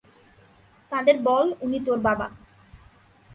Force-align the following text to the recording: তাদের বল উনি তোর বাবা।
তাদের 0.91 1.15
বল 1.19 1.45
উনি 1.61 1.79
তোর 1.85 1.99
বাবা। 1.99 2.27